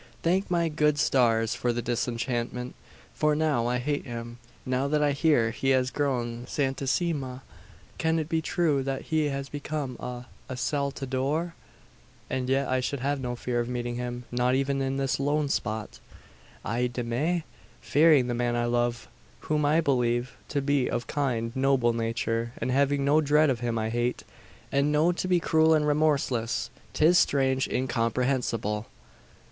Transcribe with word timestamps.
Thank 0.23 0.49
my 0.49 0.67
good 0.67 0.97
stars, 0.97 1.53
for 1.53 1.71
the 1.71 1.83
disenchantment; 1.83 2.73
for 3.13 3.35
now 3.35 3.67
I 3.67 3.77
hate 3.77 4.03
him, 4.03 4.39
now 4.65 4.87
that 4.87 5.03
I 5.03 5.11
hear 5.11 5.51
he 5.51 5.69
has 5.69 5.91
grown 5.91 6.47
Santissima! 6.47 7.43
can 7.99 8.17
it 8.17 8.27
be 8.27 8.41
true 8.41 8.81
that 8.81 9.03
he 9.03 9.25
has 9.29 9.47
become 9.47 9.97
a 9.99 10.25
a 10.49 10.57
salteador? 10.57 11.53
"And 12.31 12.49
yet 12.49 12.67
I 12.67 12.79
should 12.79 13.01
have 13.01 13.19
no 13.21 13.35
fear 13.35 13.59
of 13.59 13.69
meeting 13.69 13.97
him 13.97 14.23
not 14.31 14.55
even 14.55 14.81
in 14.81 14.97
this 14.97 15.19
lone 15.19 15.49
spot! 15.49 15.99
"Ay 16.65 16.87
de 16.87 17.03
mi! 17.03 17.43
Fearing 17.79 18.25
the 18.25 18.33
man 18.33 18.55
I 18.55 18.65
love, 18.65 19.07
whom 19.41 19.65
I 19.65 19.81
believe 19.81 20.35
to 20.49 20.63
be 20.63 20.89
of 20.89 21.05
kind, 21.05 21.55
noble 21.55 21.93
nature 21.93 22.53
and 22.57 22.71
having 22.71 23.05
no 23.05 23.21
dread 23.21 23.51
of 23.51 23.59
him 23.59 23.77
I 23.77 23.89
hate, 23.91 24.23
and 24.71 24.91
know 24.91 25.11
to 25.11 25.27
be 25.27 25.39
cruel 25.39 25.75
and 25.75 25.87
remorseless! 25.87 26.71
'Tis 26.93 27.19
strange 27.19 27.67
incomprehensible! 27.67 28.87